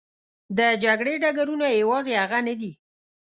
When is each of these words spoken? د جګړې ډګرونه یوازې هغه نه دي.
د 0.57 0.59
جګړې 0.83 1.13
ډګرونه 1.23 1.67
یوازې 1.81 2.13
هغه 2.21 2.39
نه 2.47 2.53
دي. 2.59 2.71